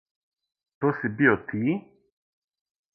То 0.79 0.93
си 1.01 1.13
био 1.19 1.37
ти? 1.47 1.77